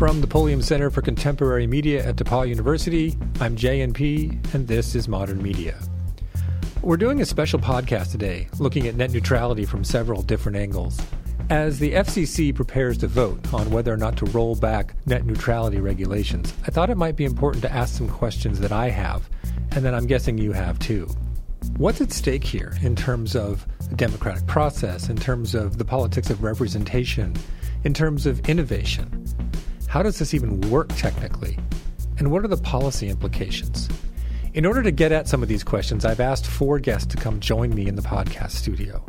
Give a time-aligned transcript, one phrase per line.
[0.00, 5.08] From the Pulliam Center for Contemporary Media at DePauw University, I'm JNP, and this is
[5.08, 5.78] Modern Media.
[6.80, 10.98] We're doing a special podcast today, looking at net neutrality from several different angles.
[11.50, 15.80] As the FCC prepares to vote on whether or not to roll back net neutrality
[15.80, 19.28] regulations, I thought it might be important to ask some questions that I have,
[19.72, 21.10] and that I'm guessing you have too.
[21.76, 26.30] What's at stake here in terms of the democratic process, in terms of the politics
[26.30, 27.36] of representation,
[27.84, 29.26] in terms of innovation?
[29.90, 31.58] How does this even work technically?
[32.18, 33.88] And what are the policy implications?
[34.54, 37.40] In order to get at some of these questions, I've asked four guests to come
[37.40, 39.04] join me in the podcast studio.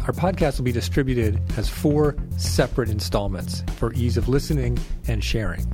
[0.00, 4.76] Our podcast will be distributed as four separate installments for ease of listening
[5.06, 5.64] and sharing.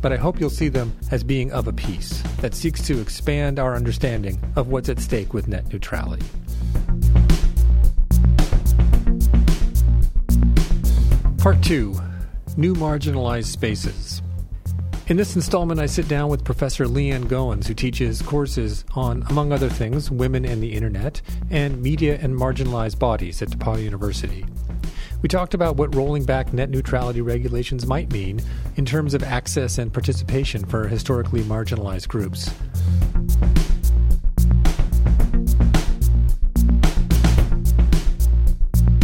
[0.00, 3.58] But I hope you'll see them as being of a piece that seeks to expand
[3.58, 6.24] our understanding of what's at stake with net neutrality.
[11.38, 12.05] Part 2
[12.58, 14.22] New Marginalized Spaces.
[15.08, 19.52] In this installment, I sit down with Professor Leanne Goins, who teaches courses on, among
[19.52, 24.46] other things, women and the internet and media and marginalized bodies at DePauw University.
[25.20, 28.40] We talked about what rolling back net neutrality regulations might mean
[28.76, 32.50] in terms of access and participation for historically marginalized groups.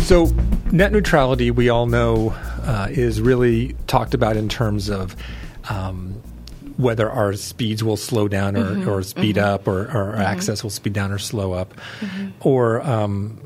[0.07, 0.25] So,
[0.73, 5.17] net neutrality, we all know, uh, is really talked about in terms of
[5.71, 6.23] um,
[6.77, 8.89] whether our speeds will slow down or, mm-hmm.
[8.89, 9.55] or speed mm-hmm.
[9.55, 10.21] up, or, or mm-hmm.
[10.21, 12.31] access will speed down or slow up, mm-hmm.
[12.41, 13.39] or um,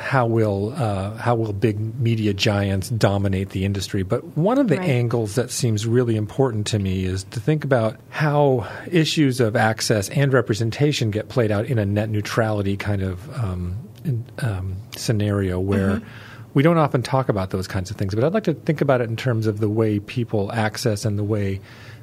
[0.00, 4.02] how will uh, how will big media giants dominate the industry?
[4.02, 4.88] But one of the right.
[4.88, 10.08] angles that seems really important to me is to think about how issues of access
[10.08, 15.60] and representation get played out in a net neutrality kind of um, in, um, scenario
[15.60, 16.08] where mm-hmm.
[16.54, 18.14] We don't often talk about those kinds of things.
[18.14, 21.18] But I'd like to think about it in terms of the way people access and
[21.18, 21.60] the way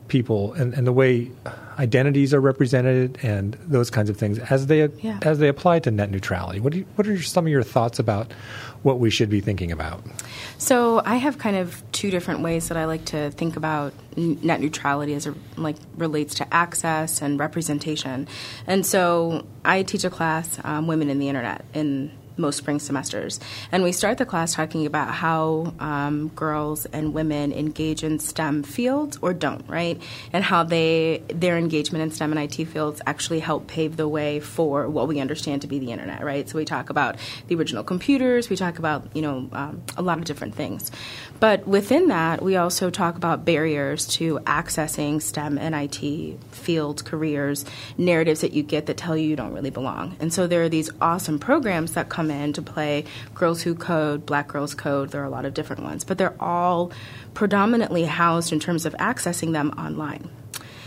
[0.07, 1.29] people and, and the way
[1.79, 5.19] identities are represented and those kinds of things as they yeah.
[5.21, 6.59] as they apply to net neutrality.
[6.59, 8.31] What do you, what are some of your thoughts about
[8.83, 10.03] what we should be thinking about?
[10.57, 14.61] So I have kind of two different ways that I like to think about net
[14.61, 18.27] neutrality as it like relates to access and representation.
[18.65, 23.39] And so I teach a class, um, Women in the Internet, in most spring semesters.
[23.71, 28.64] And we start the class talking about how um, girls and women engage in STEM
[28.64, 30.02] fields or don't, right?
[30.33, 34.39] And how they their engagement in STEM and IT fields actually help pave the way
[34.39, 36.48] for what we understand to be the internet, right?
[36.48, 37.17] So we talk about
[37.48, 40.92] the original computers, we talk about you know um, a lot of different things.
[41.39, 47.65] But within that, we also talk about barriers to accessing STEM and IT fields, careers,
[47.98, 50.15] narratives that you get that tell you you don't really belong.
[50.19, 54.26] And so there are these awesome programs that come in to play Girls Who Code,
[54.26, 55.10] Black Girls Code.
[55.10, 56.92] There are a lot of different ones, but they're all
[57.33, 60.30] predominantly housed in terms of accessing them online.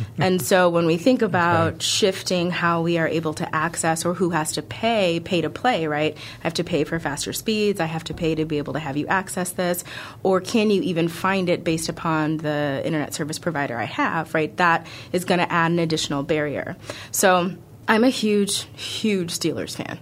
[0.19, 1.83] and so when we think about right.
[1.83, 5.87] shifting how we are able to access or who has to pay, pay to play,
[5.87, 6.17] right?
[6.17, 8.79] I have to pay for faster speeds, I have to pay to be able to
[8.79, 9.85] have you access this,
[10.23, 14.55] or can you even find it based upon the internet service provider I have, right?
[14.57, 16.77] That is going to add an additional barrier.
[17.11, 17.53] So
[17.89, 19.99] I'm a huge, huge Steelers fan.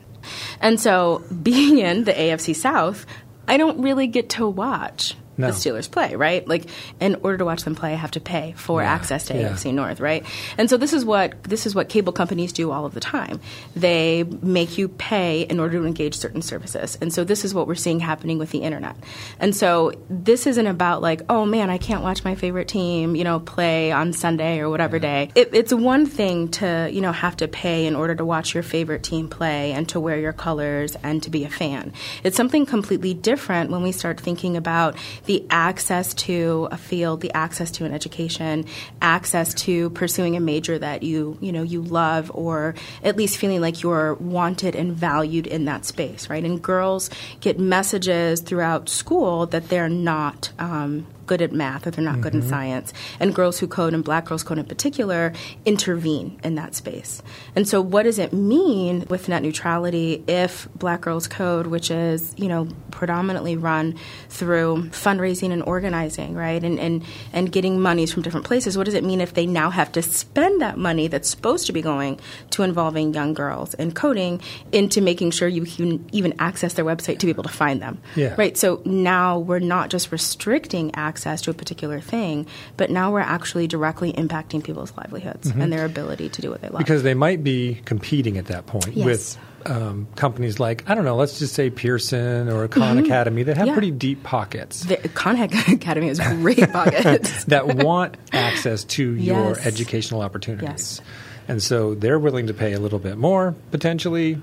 [0.60, 3.06] And so being in the AFC South,
[3.46, 5.46] I don't really get to watch no.
[5.46, 6.46] the Steelers play, right?
[6.46, 6.66] Like
[7.00, 8.92] in order to watch them play, I have to pay for yeah.
[8.92, 9.50] access to yeah.
[9.50, 10.26] AFC North, right?
[10.58, 13.40] And so this is what this is what cable companies do all of the time.
[13.74, 16.98] They make you pay in order to engage certain services.
[17.00, 18.96] And so this is what we're seeing happening with the internet.
[19.38, 23.24] And so this isn't about like, oh man, I can't watch my favorite team, you
[23.24, 25.26] know, play on Sunday or whatever yeah.
[25.26, 25.32] day.
[25.34, 28.62] It, it's one thing to, you know, have to pay in order to watch your
[28.62, 31.92] favorite team play and to wear your colors and to be a fan.
[32.24, 34.96] It's something completely different when we start thinking about
[35.28, 38.64] the access to a field, the access to an education,
[39.02, 42.74] access to pursuing a major that you you know you love, or
[43.04, 46.42] at least feeling like you're wanted and valued in that space, right?
[46.42, 50.50] And girls get messages throughout school that they're not.
[50.58, 52.22] Um, good at math or they're not mm-hmm.
[52.22, 52.50] good in mm-hmm.
[52.50, 52.92] science.
[53.20, 55.32] And girls who code and black girls code in particular
[55.64, 57.22] intervene in that space.
[57.54, 62.34] And so what does it mean with net neutrality if black girls code, which is,
[62.36, 63.96] you know, predominantly run
[64.28, 66.62] through fundraising and organizing, right?
[66.64, 69.70] And and, and getting monies from different places, what does it mean if they now
[69.70, 72.18] have to spend that money that's supposed to be going
[72.50, 74.40] to involving young girls in coding
[74.72, 78.00] into making sure you can even access their website to be able to find them.
[78.16, 78.34] Yeah.
[78.38, 78.56] Right.
[78.56, 83.18] So now we're not just restricting access access to a particular thing, but now we're
[83.20, 85.60] actually directly impacting people's livelihoods mm-hmm.
[85.60, 86.78] and their ability to do what they love.
[86.78, 89.04] Because they might be competing at that point yes.
[89.04, 93.06] with um, companies like I don't know, let's just say Pearson or Khan Mm-hmm.
[93.06, 93.72] Academy that have Yeah.
[93.72, 97.44] pretty deep pockets The Khan Academy has great pockets.
[97.46, 101.00] that want access to your educational opportunities, Yes.
[101.48, 104.40] and so they're willing to pay a little bit more potentially,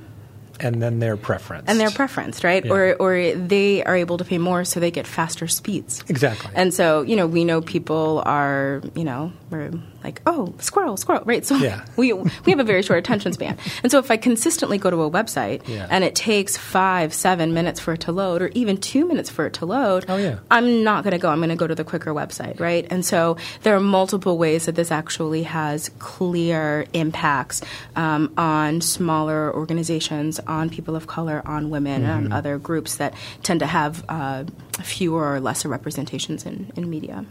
[0.60, 2.64] and then their preference and their preference, right?
[2.66, 2.72] Yeah.
[2.74, 6.04] Or or they are able to pay more, so they get faster speeds.
[6.08, 6.52] exactly.
[6.56, 9.72] And so, you know, we know people are, you know, we're
[10.04, 11.44] like, oh, squirrel, squirrel, right?
[11.46, 11.84] So Yeah.
[11.98, 13.58] we we have a very short attention span.
[13.84, 15.88] And so if I consistently go to a website Yeah.
[15.90, 19.46] and it takes five, seven minutes for it to load, or even two minutes for
[19.48, 20.38] it to load, Oh, yeah.
[20.52, 21.30] I'm not going to go.
[21.30, 22.86] I'm going to go to the quicker website, right?
[22.92, 27.62] And so there are multiple ways that this actually has clear impacts
[27.96, 32.26] um, on smaller organizations, on people of color, on women, and Mm-hmm.
[32.32, 33.14] on other groups that
[33.44, 34.44] tend to have uh,
[34.82, 37.26] fewer or lesser representations in, in media.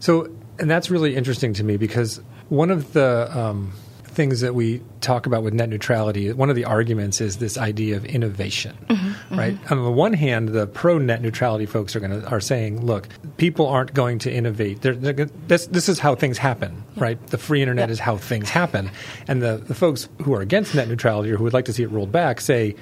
[0.00, 0.28] So,
[0.58, 3.72] and that's really interesting to me because one of the um,
[4.18, 7.96] things that we talk about with net neutrality, one of the arguments is this idea
[7.96, 9.38] of innovation, mm-hmm, mm-hmm.
[9.38, 9.56] right?
[9.70, 13.06] On the one hand, the pro net neutrality folks are going to are saying, look,
[13.36, 14.82] people aren't going to innovate.
[14.82, 17.24] They're, they're, gonna- this this is how things happen, right?
[17.28, 17.92] The free internet Yeah.
[17.92, 18.90] is how things happen,
[19.28, 21.84] and the the folks who are against net neutrality or who would like to see
[21.84, 22.74] it rolled back say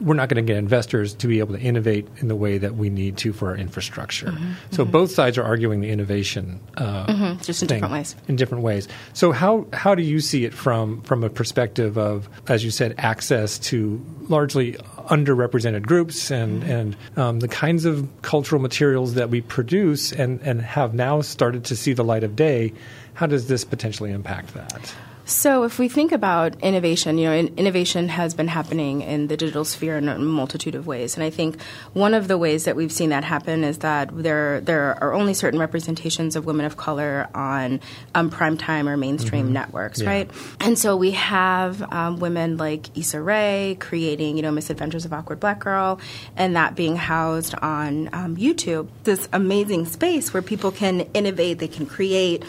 [0.00, 2.74] we're not going to get investors to be able to innovate in the way that
[2.76, 4.36] we need to for our infrastructure.
[4.70, 8.16] So both sides are arguing the innovation, uh, Just in thing different ways.
[8.28, 8.88] In different ways.
[9.12, 12.94] So how how do you see it from from a perspective of, as you said,
[12.98, 14.72] access to largely
[15.10, 20.60] underrepresented groups and and um, the kinds of cultural materials that we produce and and
[20.62, 22.72] have now started to see the light of day?
[23.14, 24.94] How does this potentially impact that?
[25.26, 29.64] So, if we think about innovation, you know, innovation has been happening in the digital
[29.64, 31.62] sphere in a multitude of ways, and I think
[31.94, 35.32] one of the ways that we've seen that happen is that there there are only
[35.32, 37.80] certain representations of women of color on
[38.14, 40.08] um, primetime or mainstream networks, Yeah.
[40.10, 40.30] right?
[40.60, 45.40] And so we have um, women like Issa Rae creating, you know, Misadventures of Awkward
[45.40, 46.00] Black Girl,
[46.36, 48.88] and that being housed on um, YouTube.
[49.04, 52.42] This amazing space where people can innovate, they can create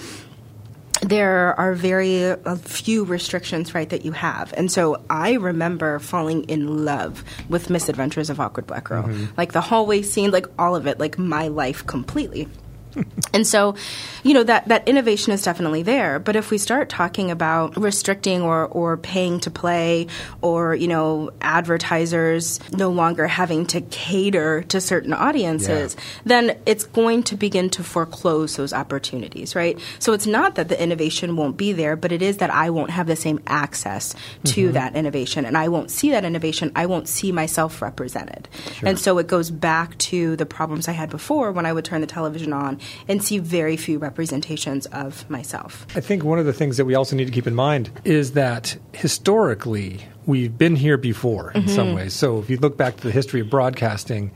[1.10, 4.54] there are very uh, few restrictions, right, that you have.
[4.57, 9.04] And so I remember falling in love with Misadventures of Awkward Black Girl.
[9.38, 12.48] Like the hallway scene, like all of it, like my life completely.
[13.34, 13.76] and so,
[14.24, 16.20] you know, that, that innovation is definitely there.
[16.20, 20.08] But if we start talking about restricting or, or paying to play
[20.42, 26.02] or, you know, advertisers no longer having to cater to certain audiences, Yeah.
[26.26, 29.80] then it's going to begin to foreclose those opportunities, right?
[30.00, 32.92] So it's not that the innovation won't be there, but it is that I won't
[32.92, 34.14] have the same access
[34.46, 34.74] to mm-hmm.
[34.74, 36.72] that innovation and I won't see that innovation.
[36.76, 38.48] I won't see myself represented.
[38.84, 42.02] And so it goes back to the problems I had before when I would turn
[42.02, 45.86] the television on and see very few representations of myself.
[45.96, 48.34] I think one of the things that we also need to keep in mind is
[48.34, 51.98] that historically we've been here before in some mm-hmm.
[51.98, 52.14] ways.
[52.14, 54.32] So if you look back to the history of broadcasting,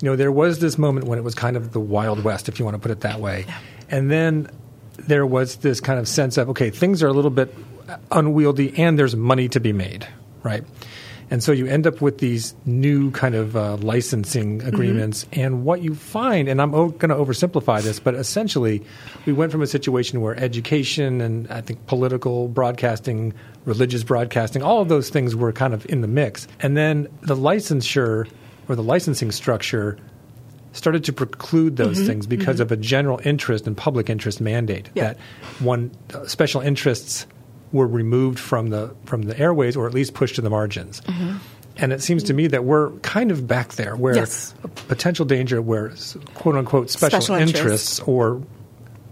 [0.00, 2.58] you know, there was this moment when it was kind of the Wild West, if
[2.58, 3.46] you want to put it that way.
[3.88, 4.50] And then
[4.96, 7.54] there was this kind of sense of, okay, things are a little bit
[8.10, 10.06] unwieldy and there's money to be made,
[10.42, 10.64] right?
[11.30, 15.26] And so you end up with these new kind of uh, licensing agreements.
[15.32, 18.82] And what you find, and I'm o- going to oversimplify this, but essentially,
[19.26, 23.32] we went from a situation where education and I think political broadcasting,
[23.64, 26.46] religious broadcasting, all of those things were kind of in the mix.
[26.60, 28.28] And then the licensure
[28.68, 29.98] or the licensing structure
[30.72, 35.04] started to preclude those things because of a general interest and public interest mandate Yeah.
[35.04, 35.18] that
[35.60, 37.26] one uh, special interests
[37.74, 41.02] were removed from the from the airways or at least pushed to the margins.
[41.02, 41.36] Mm-hmm.
[41.76, 44.54] And it seems to me that we're kind of back there where Yes.
[44.62, 45.92] a potential danger where
[46.34, 47.58] quote unquote special, Special interests.
[47.98, 48.00] interests.
[48.06, 48.40] or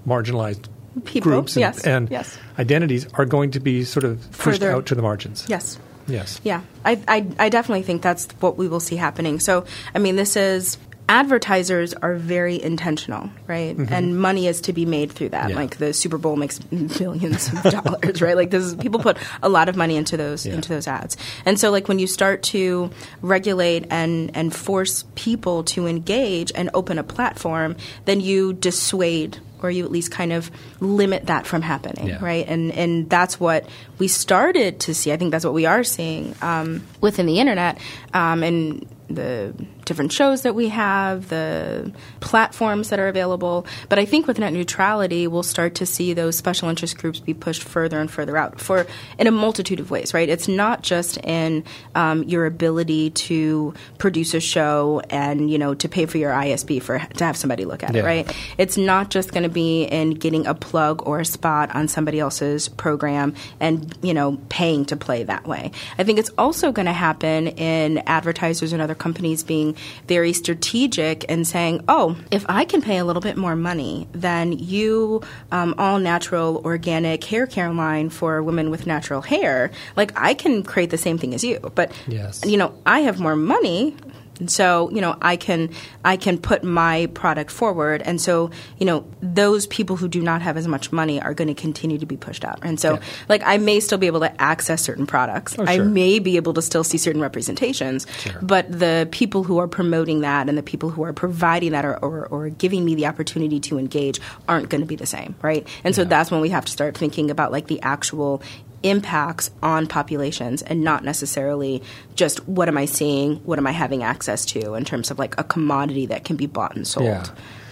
[0.06, 0.66] marginalized
[1.04, 2.38] People, groups and, yes, and yes.
[2.58, 5.44] identities are going to be sort of pushed Further- out to the margins.
[5.48, 5.78] Yes.
[6.06, 6.40] Yes.
[6.44, 9.38] Yeah, I, I, I definitely think that's what we will see happening.
[9.40, 9.64] So,
[9.94, 10.76] I mean, this is
[11.08, 13.76] advertisers are very intentional, right?
[13.76, 15.42] And money is to be made through that.
[15.42, 15.50] Mm-hmm.
[15.50, 15.56] Yeah.
[15.56, 16.58] Like the Super Bowl makes
[16.98, 18.36] billions of dollars, right?
[18.36, 20.54] Like this is, people put a lot of money into those Yeah.
[20.54, 21.16] into those ads.
[21.44, 22.90] And so, like when you start to
[23.20, 29.38] regulate and and force people to engage and open a platform, then you dissuade.
[29.62, 32.18] Or you at least kind of limit that from happening, Yeah.
[32.20, 32.44] right?
[32.48, 33.64] and and that's what
[33.98, 35.12] we started to see.
[35.12, 37.78] I think that's what we are seeing um, within the internet
[38.12, 43.66] um, and the different shows that we have, the platforms that are available.
[43.88, 47.34] But I think with net neutrality, we'll start to see those special interest groups be
[47.34, 48.86] pushed further and further out for
[49.18, 50.28] in a multitude of ways, right?
[50.28, 55.88] It's not just in um, your ability to produce a show and you know to
[55.88, 58.02] pay for your ISP for to have somebody look at Yeah.
[58.02, 58.36] it, right?
[58.58, 62.18] It's not just going to be in getting a plug or a spot on somebody
[62.20, 65.70] else's program and you know paying to play that way.
[65.98, 69.71] I think it's also going to happen in advertisers and other companies being
[70.08, 74.52] very strategic and saying, "Oh, if I can pay a little bit more money than
[74.52, 80.34] you, um, all natural organic hair care line for women with natural hair, like I
[80.34, 82.42] can create the same thing as you, but Yes.
[82.44, 83.94] you know I have more money."
[84.40, 85.70] And so, you know, I can
[86.04, 90.42] I can put my product forward, and so, you know, those people who do not
[90.42, 92.58] have as much money are going to continue to be pushed out.
[92.62, 93.00] And so, Yeah.
[93.28, 95.54] like, I may still be able to access certain products.
[95.58, 95.68] Oh, sure.
[95.68, 98.38] I may be able to still see certain representations, Sure.
[98.42, 101.96] but the people who are promoting that and the people who are providing that or,
[101.98, 105.66] or, or giving me the opportunity to engage aren't going to be the same, right?
[105.84, 108.42] And so that's when we have to start thinking about like the actual
[108.82, 111.82] impacts on populations and not necessarily
[112.14, 115.38] just what am I seeing, what am I having access to in terms of like
[115.38, 117.06] a commodity that can be bought and sold.
[117.06, 117.24] Yeah.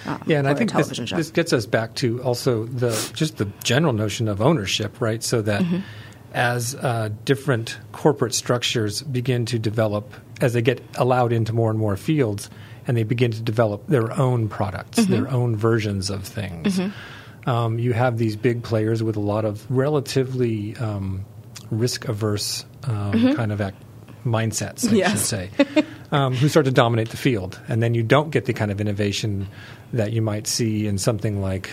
[0.06, 3.48] um, yeah, and I think this, this gets us back to also the just the
[3.64, 5.22] general notion of ownership, right?
[5.22, 5.78] So that Mm-hmm.
[6.32, 11.78] as uh, different corporate structures begin to develop, as they get allowed into more and
[11.78, 12.48] more fields,
[12.86, 15.12] and they begin to develop their own products, Mm-hmm.
[15.12, 16.80] their own versions of things,
[17.46, 21.24] um, you have these big players with a lot of relatively um,
[21.70, 23.74] risk averse um, kind of ac
[24.24, 24.96] mindsets, I Mm-hmm.
[24.96, 25.10] Yes.
[25.12, 25.50] should say,
[26.12, 27.58] um, who start to dominate the field.
[27.68, 29.48] And then you don't get the kind of innovation
[29.94, 31.70] that you might see in something like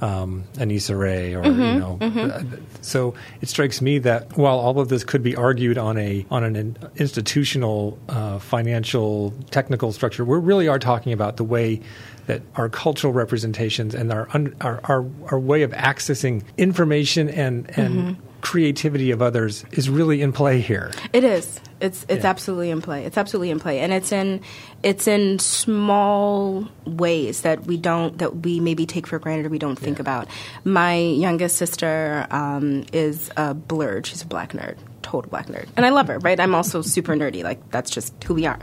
[0.00, 1.98] um, an Issa Rae or Mm-hmm, you know.
[2.32, 2.42] uh,
[2.80, 6.42] So it strikes me that while all of this could be argued on a on
[6.44, 11.80] an in- institutional, uh, financial, technical structure, we really are talking about the way
[12.26, 17.68] that our cultural representations and our un- our, our, our way of accessing information and
[17.78, 18.26] and Mm-hmm.
[18.40, 20.92] Creativity of others is really in play here.
[21.12, 21.60] It is.
[21.80, 22.30] It's it's Yeah.
[22.30, 23.04] absolutely in play.
[23.04, 24.40] It's absolutely in play, and it's in
[24.82, 29.58] it's in small ways that we don't that we maybe take for granted or we
[29.58, 30.02] don't think Yeah.
[30.02, 30.28] about.
[30.64, 34.06] My youngest sister um, is a blerd.
[34.06, 36.18] She's a black nerd, total black nerd, and I love her.
[36.18, 36.38] Right?
[36.38, 37.42] I'm also super nerdy.
[37.42, 38.58] Like that's just who we are.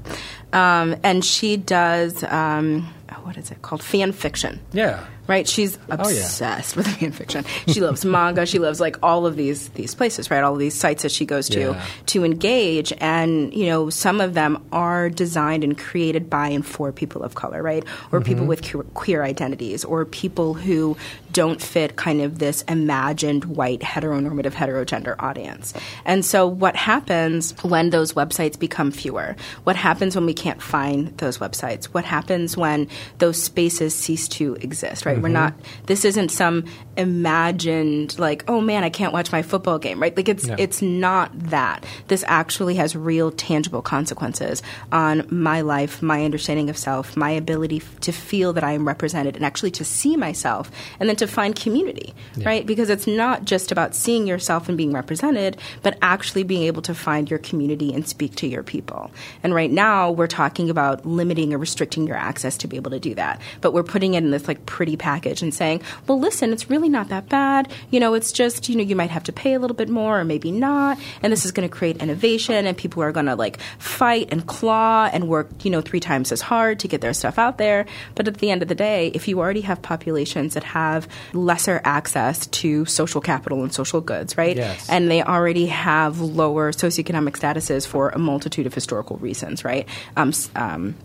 [0.53, 2.87] Um, and she does um,
[3.23, 3.81] what is it called?
[3.83, 5.03] Fan fiction Yeah.
[5.27, 5.47] Right?
[5.47, 6.19] She's Oh, yeah.
[6.19, 7.45] obsessed with fan fiction.
[7.67, 8.45] She loves manga.
[8.45, 10.43] She loves like all of these these places, right?
[10.43, 11.85] All of these sites that she goes to Yeah.
[12.07, 16.91] to engage, and you know, some of them are designed and created by and for
[16.91, 17.83] people of color, right?
[18.11, 18.47] Or people Mm-hmm.
[18.47, 20.95] with queer, queer identities, or people who
[21.31, 25.73] don't fit kind of this imagined white heteronormative heterogender audience.
[26.05, 29.35] And so, what happens when those websites become fewer?
[29.63, 31.85] What happens when we can't find those websites?
[31.85, 32.87] What happens when
[33.19, 35.05] those spaces cease to exist?
[35.05, 35.16] Right?
[35.21, 35.53] We're not.
[35.53, 35.85] Mm-hmm.
[35.87, 40.01] This isn't some imagined like, oh man, I can't watch my football game.
[40.01, 40.15] Right?
[40.15, 40.55] Like it's Yeah.
[40.59, 41.85] it's not that.
[42.07, 47.77] This actually has real tangible consequences on my life, my understanding of self, my ability
[47.77, 51.27] f- to feel that I am represented, and actually to see myself, and then to
[51.27, 52.13] find community.
[52.37, 52.65] Right?
[52.65, 56.93] Because it's not just about seeing yourself and being represented, but actually being able to
[56.93, 59.11] find your community and speak to your people.
[59.43, 62.99] And right now, we're talking about limiting or restricting your access to be able to
[62.99, 63.41] do that.
[63.61, 66.89] But we're putting it in this like pretty package and saying, well, listen, it's really
[66.89, 67.71] not that bad.
[67.91, 70.19] You know, it's just, you know, you might have to pay a little bit more
[70.19, 70.99] or maybe not.
[71.23, 74.45] And this is going to create innovation and people are going to like fight and
[74.45, 77.85] claw and work, you know, three times as hard to get their stuff out there.
[78.15, 81.79] But at the end of the day, if you already have populations that have lesser
[81.85, 84.57] access to social capital and social goods, right?
[84.57, 84.89] Yes.
[84.89, 89.87] And they already have lower socioeconomic statuses for a multitude of historical reasons, right?
[90.17, 90.95] Um, um,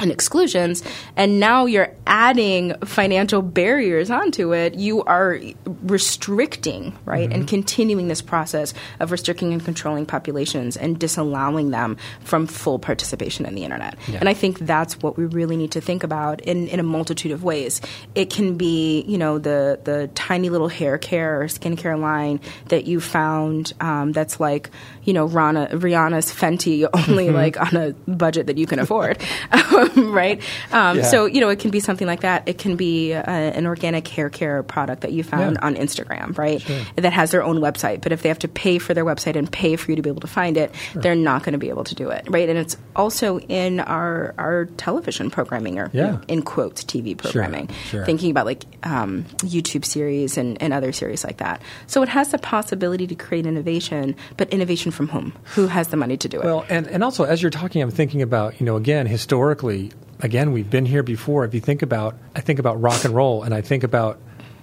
[0.00, 0.82] and exclusions,
[1.16, 5.38] and now you're adding financial barriers onto it, you are
[5.82, 7.32] restricting, right, Mm-hmm.
[7.40, 13.44] and continuing this process of restricting and controlling populations and disallowing them from full participation
[13.44, 13.96] in the internet.
[14.08, 14.20] Yeah.
[14.20, 17.32] And I think that's what we really need to think about in, in a multitude
[17.32, 17.80] of ways.
[18.14, 22.86] It can be, you know, the the tiny little hair care or skincare line that
[22.86, 24.70] you found um, that's like,
[25.04, 27.34] you know, Rana, Rihanna's Fenty only Mm-hmm.
[27.36, 29.18] like on a budget that you can afford.
[30.20, 30.40] Right?
[30.72, 31.02] Um, Yeah.
[31.04, 32.48] So you know, it can be something like that.
[32.48, 35.66] It can be uh, an organic hair care product that you found Yeah.
[35.66, 36.62] on Instagram, right?
[36.96, 38.00] That has their own website.
[38.02, 40.10] But if they have to pay for their website and pay for you to be
[40.10, 42.48] able to find it, they're not going to be able to do it, right?
[42.48, 46.18] And it's also in our our television programming or Yeah.
[46.28, 47.68] in quotes TV programming.
[47.90, 48.04] sure.
[48.04, 51.60] Thinking about like um, YouTube series and, and other series like that.
[51.86, 55.32] So it has the possibility to create innovation, but innovation from whom?
[55.54, 56.44] Who has the money to do it?
[56.44, 59.79] Well, and, and also as you're talking, I'm thinking about, you know, again, historically,
[60.20, 61.44] again, we've been here before.
[61.44, 64.18] If you think about, I think about rock and roll, and I think about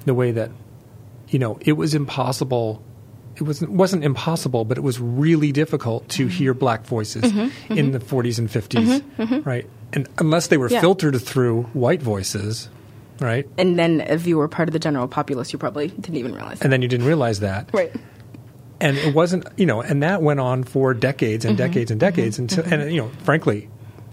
[0.06, 0.52] the way that,
[1.30, 2.82] you know, it was impossible.
[3.36, 6.38] It wasn't, wasn't impossible, but it was really difficult to mm-hmm.
[6.38, 7.40] hear black voices mm-hmm.
[7.40, 7.78] Mm-hmm.
[7.78, 9.70] in the 40s and 50s, right?
[9.94, 10.82] And unless they were Yeah.
[10.82, 12.70] filtered through white voices,
[13.20, 13.48] right?
[13.58, 16.60] and then if you were part of the general populace, you probably didn't even realize.
[16.60, 16.66] That.
[16.66, 17.70] And then you didn't realize that.
[17.74, 17.94] right.
[18.80, 21.68] and it wasn't you know and that went on for decades and Mm-hmm.
[21.68, 23.70] decades and decades until and you know frankly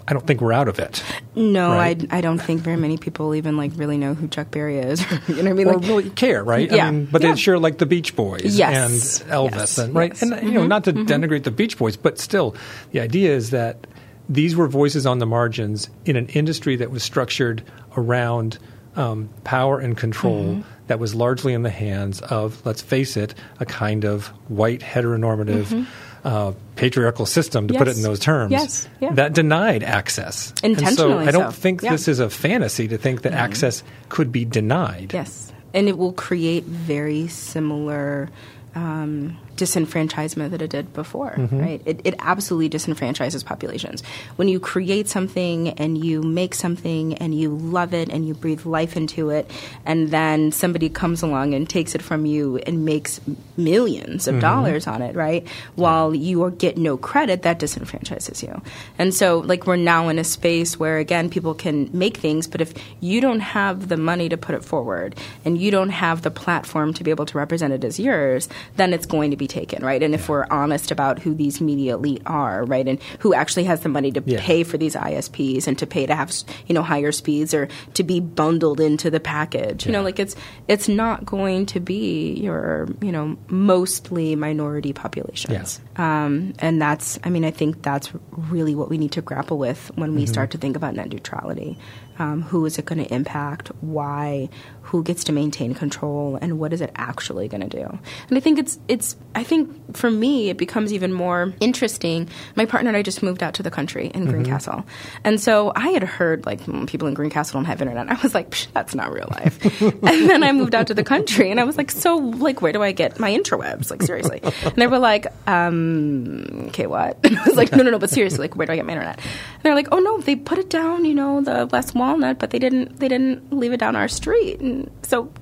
[0.09, 1.03] i don't think we're out of it
[1.35, 2.07] No, Right.
[2.11, 5.01] I, I don't think very many people even like really know who Chuck Berry is.
[5.29, 5.67] you know what I mean?
[5.69, 6.87] or Like, really care right Yeah.
[6.87, 7.31] i mean but Yeah.
[7.33, 9.21] they sure like the beach boys Yes.
[9.23, 9.79] and elvis Yes.
[9.79, 10.23] and right Yes.
[10.23, 10.33] Mm-hmm.
[10.35, 12.55] and you know not to denigrate the beach boys but still
[12.93, 13.87] the idea is that
[14.29, 17.63] these were voices on the margins in an industry that was structured
[17.97, 18.59] around
[18.97, 20.71] um, power and control Mm-hmm.
[20.87, 25.87] That was largely in the hands of, let's face it, a kind of white heteronormative
[26.25, 27.99] uh, patriarchal system, to put it Mm-hmm.
[27.99, 28.89] In those terms, Yes.
[29.01, 29.13] Yeah.
[29.15, 30.53] that denied access.
[30.63, 31.61] and so I don't so.
[31.61, 31.91] think Yeah.
[31.93, 35.13] this is a fantasy to think that access could be denied.
[35.15, 38.31] yes, and it will create very similar
[38.75, 41.33] um, disenfranchisement that it did before.
[41.33, 41.61] Mm-hmm.
[41.61, 41.83] Right?
[41.85, 44.03] It, it absolutely disenfranchises populations.
[44.37, 48.65] When you create something and you make something and you love it and you breathe
[48.67, 49.51] life into it,
[49.87, 53.21] and then somebody comes along and takes it from you and makes
[53.57, 54.37] millions Mm-hmm.
[54.37, 55.47] of dollars on it, right?
[55.77, 58.61] While you get no credit, that disenfranchises you.
[58.99, 62.61] And so, like, we're now in a space where, again, people can make things, but
[62.61, 66.31] if you don't have the money to put it forward and you don't have the
[66.31, 69.85] platform to be able to represent it as yours, then it's going to be taken,
[69.85, 70.03] right?
[70.03, 73.81] And if we're honest about who these media elite are, right, and who actually has
[73.81, 74.41] the money to Yeah.
[74.41, 76.33] pay for these ISPs and to pay to have,
[76.67, 80.35] you know, higher speeds or to be bundled into the package, you know, like it's
[80.69, 85.81] it's not going to be your, you know, mostly minority populations.
[85.97, 89.91] Um, and that's, I mean, I think that's really what we need to grapple with
[89.97, 91.79] when we start to think about net neutrality.
[92.19, 93.69] Um, who is it going to impact?
[93.81, 94.49] Why?
[94.83, 96.39] Who gets to maintain control?
[96.41, 97.99] And what is it actually going to do?
[98.29, 99.17] And I think it's it's.
[99.35, 102.29] I think for me, it becomes even more interesting.
[102.55, 104.85] My partner and I just moved out to the country in Greencastle,
[105.25, 108.11] and so I had heard like mm, people in Greencastle don't have internet.
[108.11, 109.83] I was like, Psh, that's not real life.
[109.83, 112.73] and then I moved out to the country, and I was like, so like, where
[112.73, 113.91] do I get my interwebs?
[113.91, 114.41] Like seriously.
[114.43, 117.19] And they were like, um, okay, what?
[117.25, 118.93] And I was like, no, no, no, but seriously, like, where do I get my
[118.93, 119.19] internet?
[119.19, 122.51] And they're like, oh no, they put it down, you know, the West Walnut, but
[122.51, 124.61] they didn't, they didn't leave it down our street.
[124.61, 125.33] And so,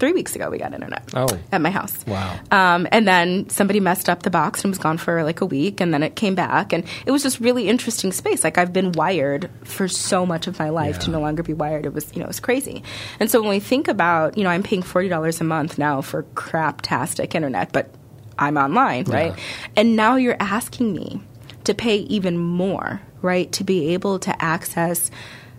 [0.00, 1.28] three weeks ago, we got internet Oh.
[1.52, 2.04] at my house.
[2.06, 2.36] Wow.
[2.50, 5.80] Um, and then somebody messed up the box and was gone for like a week,
[5.80, 8.42] and then it came back, and it was just really interesting space.
[8.42, 11.86] Like I've been wired for so much of my life to no longer be wired.
[11.86, 12.82] It was, you know, it was crazy.
[13.20, 16.02] And so when we think about, you know, I'm paying forty dollars a month now
[16.02, 17.88] for craptastic internet, but
[18.36, 19.32] I'm online, right?
[19.36, 19.42] Yeah.
[19.76, 21.20] And now you're asking me
[21.64, 25.10] to pay even more, right, to be able to access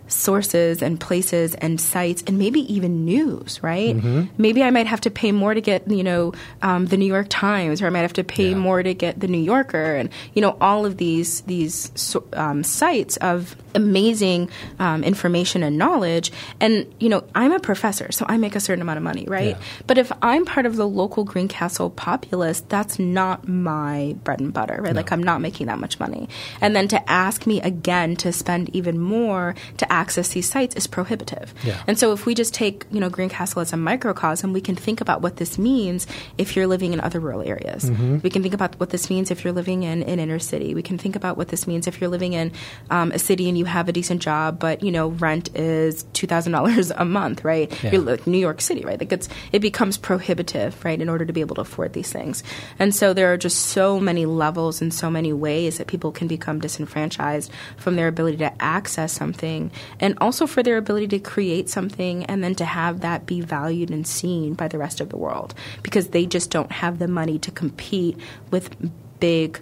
[0.08, 3.96] sources and places and sites and maybe even news, right?
[4.38, 7.26] Maybe I might have to pay more to get, you know, um, the New York
[7.28, 8.56] Times, or I might have to pay Yeah.
[8.56, 11.90] more to get the New Yorker, and you know, all of these these
[12.32, 16.32] um, sites of amazing um, information and knowledge.
[16.60, 19.56] And you know, I'm a professor, so I make a certain amount of money, right?
[19.56, 19.62] Yeah.
[19.86, 24.80] But if I'm part of the local Greencastle populace, that's not my bread and butter,
[24.80, 24.94] right?
[24.94, 26.28] Like I'm not making that much money.
[26.60, 30.86] And then to ask me again to spend even more to access these sites is
[30.86, 31.54] prohibitive.
[31.64, 31.82] Yeah.
[31.88, 35.00] And so if we just take, you know, Greencastle as a microcosm, we can think
[35.00, 36.06] about what this means
[36.36, 37.88] if you're living in other rural areas.
[37.88, 38.18] Mm-hmm.
[38.22, 40.74] We can think about what this means if you're living in an inner city.
[40.74, 42.52] We can think about what this means if you're living in
[42.90, 46.26] um, a city and you have a decent job, but you know rent is two
[46.26, 47.72] thousand dollars a month, right?
[47.82, 47.92] Yeah.
[47.92, 49.00] You're like New York City, right?
[49.00, 52.44] Like it's it becomes prohibitive, right, in order to be able to afford these things.
[52.78, 56.28] And so there are just so many levels and so many ways that people can
[56.28, 59.70] become disenfranchised from their ability to access something
[60.00, 63.90] and also for their ability to create something and then to have that be valued
[63.90, 65.54] and seen by the rest of the world.
[65.82, 68.18] Because they just don't have the money to compete
[68.50, 68.74] with
[69.20, 69.60] big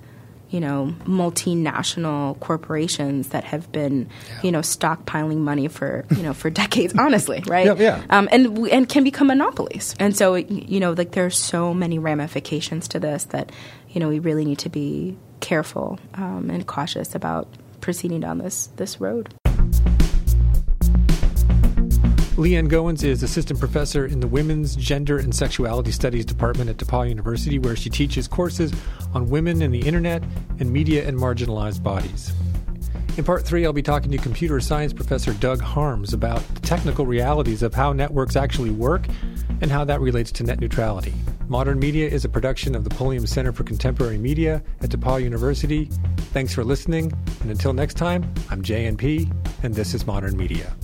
[0.54, 4.08] you know multinational corporations that have been
[4.44, 7.66] you know stockpiling money for you know for decades honestly right?
[7.66, 8.02] Yeah, yeah.
[8.08, 9.96] um, and and can become monopolies.
[9.98, 13.50] And so you know like there are so many ramifications to this that
[13.90, 17.48] you know we really need to be careful um, and cautious about
[17.80, 19.34] proceeding down this this road
[22.36, 27.08] Leanne Goins is assistant professor in the Women's Gender and Sexuality Studies Department at DePauw
[27.08, 28.72] University, where she teaches courses
[29.14, 30.20] on women and the internet
[30.58, 32.32] and media and marginalized bodies.
[33.16, 37.06] In part three, I'll be talking to computer science professor Doug Harms about the technical
[37.06, 39.06] realities of how networks actually work
[39.60, 41.14] and how that relates to net neutrality.
[41.46, 45.84] Modern Media is a production of the Pulliam Center for Contemporary Media at DePauw University.
[46.32, 50.74] Thanks for listening, and until next time, I'm JNP, and this is Modern Media.